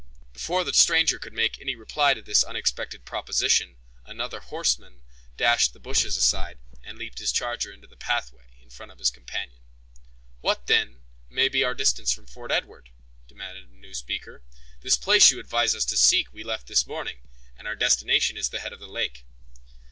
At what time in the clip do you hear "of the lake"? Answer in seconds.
18.73-19.23